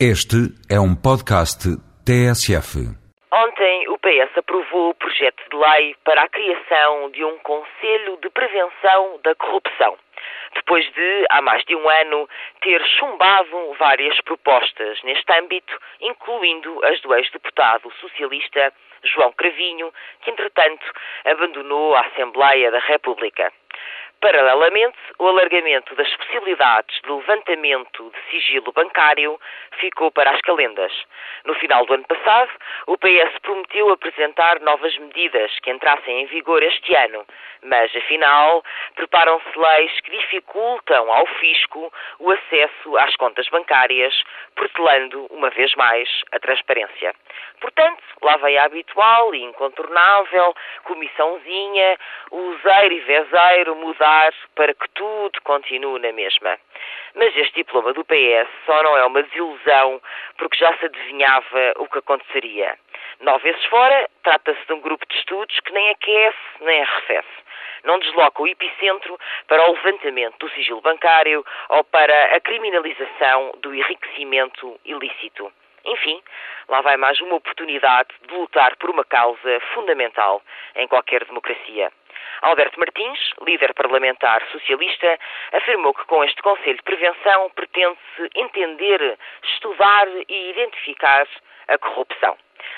[0.00, 1.70] Este é um podcast
[2.02, 2.82] TSF.
[3.30, 8.28] Ontem o PS aprovou o projeto de lei para a criação de um Conselho de
[8.30, 9.96] Prevenção da Corrupção.
[10.52, 12.28] Depois de, há mais de um ano,
[12.60, 18.72] ter chumbado várias propostas neste âmbito, incluindo as do ex-deputado socialista
[19.04, 19.92] João Cravinho,
[20.22, 20.86] que entretanto
[21.24, 23.52] abandonou a Assembleia da República.
[24.24, 29.38] Paralelamente, o alargamento das possibilidades de levantamento de sigilo bancário
[29.72, 30.90] ficou para as calendas.
[31.44, 32.50] No final do ano passado,
[32.86, 37.26] o PS prometeu apresentar novas medidas que entrassem em vigor este ano,
[37.64, 44.14] mas afinal preparam-se leis que dificultam ao fisco o acesso às contas bancárias,
[44.54, 47.14] protelando uma vez mais a transparência.
[47.60, 50.54] Portanto, lá vai a habitual e incontornável
[50.84, 51.98] comissãozinha,
[52.30, 54.13] useiro e vezeiro mudar
[54.54, 56.58] para que tudo continue na mesma.
[57.14, 60.00] Mas este diploma do PS só não é uma desilusão
[60.38, 62.78] porque já se adivinhava o que aconteceria.
[63.20, 67.44] Nove vezes fora, trata-se de um grupo de estudos que nem aquece nem arrefece.
[67.84, 73.74] Não desloca o epicentro para o levantamento do sigilo bancário ou para a criminalização do
[73.74, 75.52] enriquecimento ilícito.
[75.84, 76.22] Enfim,
[76.68, 80.42] lá vai mais uma oportunidade de lutar por uma causa fundamental
[80.76, 81.92] em qualquer democracia.
[82.42, 85.18] Alberto Martins, líder parlamentar socialista,
[85.52, 91.26] afirmou que com este Conselho de Prevenção pretende-se entender, estudar e identificar
[91.68, 92.36] a corrupção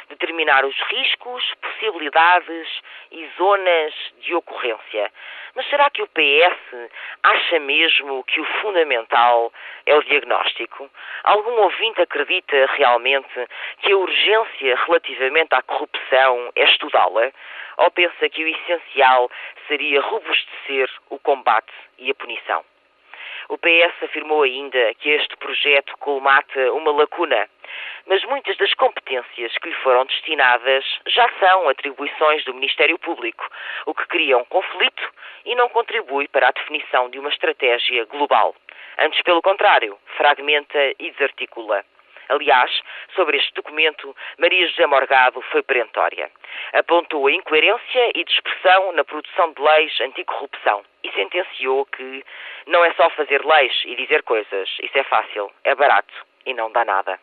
[0.09, 2.69] determinar os riscos, possibilidades
[3.11, 5.11] e zonas de ocorrência.
[5.55, 6.91] Mas será que o PS
[7.23, 9.53] acha mesmo que o fundamental
[9.87, 10.91] é o diagnóstico?
[11.25, 13.49] Algum ouvinte acredita realmente
[13.81, 17.33] que a urgência relativamente à corrupção é estudá-la?
[17.79, 19.31] Ou pensa que o essencial
[19.67, 22.65] seria robustecer o combate e a punição?
[23.49, 27.49] O PS afirmou ainda que este projeto colmata uma lacuna
[28.07, 33.49] mas muitas das competências que lhe foram destinadas já são atribuições do Ministério Público,
[33.85, 35.13] o que cria um conflito
[35.45, 38.55] e não contribui para a definição de uma estratégia global.
[38.99, 41.85] Antes, pelo contrário, fragmenta e desarticula.
[42.29, 42.71] Aliás,
[43.15, 46.31] sobre este documento, Maria José Morgado foi perentória.
[46.73, 52.25] Apontou a incoerência e dispersão na produção de leis anticorrupção e sentenciou que
[52.67, 56.15] não é só fazer leis e dizer coisas, isso é fácil, é barato
[56.45, 57.19] e não dá nada.